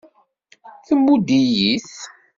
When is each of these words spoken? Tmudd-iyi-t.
Tmudd-iyi-t. 0.87 1.93